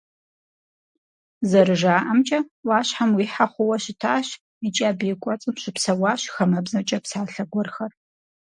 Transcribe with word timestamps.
ЗэрыжаӀэмкӀэ, 1.49 2.39
Ӏуащхьэм 2.63 3.11
уихьэ 3.13 3.45
хъууэ 3.51 3.77
щытащ, 3.83 4.27
икӀи 4.67 4.83
абы 4.89 5.05
и 5.13 5.15
кӀуэцӀым 5.21 5.55
щыпсэуащ 5.61 6.21
«хамэбзэкӀэ 6.33 6.97
псалъэ 7.03 7.43
гуэрхэр». 7.51 7.91